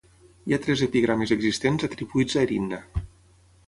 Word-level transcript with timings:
Hi 0.49 0.55
ha 0.55 0.59
tres 0.63 0.83
epigrames 0.85 1.35
existents 1.37 1.87
atribuïts 1.91 2.35
a 2.43 2.47
Erinna. 2.49 2.85